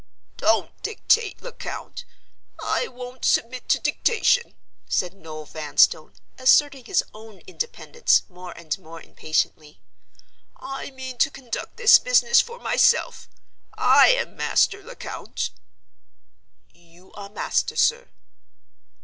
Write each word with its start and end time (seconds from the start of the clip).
"Don't 0.37 0.81
dictate, 0.81 1.43
Lecount! 1.43 2.05
I 2.59 2.87
won't 2.87 3.23
submit 3.23 3.69
to 3.69 3.79
dictation!" 3.79 4.55
said 4.89 5.13
Noel 5.13 5.45
Vanstone, 5.45 6.13
asserting 6.39 6.85
his 6.85 7.03
own 7.13 7.41
independence 7.45 8.23
more 8.27 8.51
and 8.57 8.75
more 8.79 8.99
impatiently. 8.99 9.79
"I 10.55 10.89
mean 10.89 11.19
to 11.19 11.29
conduct 11.29 11.77
this 11.77 11.99
business 11.99 12.41
for 12.41 12.57
myself. 12.57 13.29
I 13.77 14.07
am 14.13 14.35
master, 14.35 14.81
Lecount!" 14.81 15.51
"You 16.73 17.13
are 17.13 17.29
master, 17.29 17.75
sir." 17.75 18.07